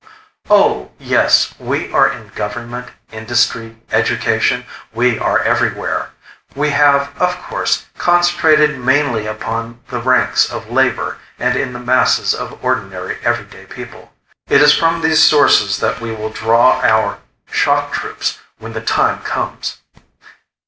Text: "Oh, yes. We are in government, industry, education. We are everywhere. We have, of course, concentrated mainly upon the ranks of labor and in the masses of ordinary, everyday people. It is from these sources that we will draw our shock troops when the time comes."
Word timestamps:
"Oh, 0.49 0.89
yes. 0.97 1.53
We 1.59 1.91
are 1.93 2.11
in 2.11 2.29
government, 2.29 2.87
industry, 3.11 3.77
education. 3.91 4.65
We 4.91 5.19
are 5.19 5.41
everywhere. 5.43 6.09
We 6.55 6.71
have, 6.71 7.15
of 7.21 7.37
course, 7.43 7.85
concentrated 7.99 8.79
mainly 8.79 9.27
upon 9.27 9.79
the 9.89 10.01
ranks 10.01 10.49
of 10.51 10.71
labor 10.71 11.17
and 11.37 11.55
in 11.55 11.73
the 11.73 11.79
masses 11.79 12.33
of 12.33 12.63
ordinary, 12.65 13.19
everyday 13.23 13.67
people. 13.67 14.11
It 14.49 14.63
is 14.63 14.73
from 14.73 15.01
these 15.01 15.23
sources 15.23 15.77
that 15.81 16.01
we 16.01 16.11
will 16.11 16.31
draw 16.31 16.81
our 16.81 17.19
shock 17.51 17.93
troops 17.93 18.39
when 18.57 18.73
the 18.73 18.81
time 18.81 19.19
comes." 19.21 19.77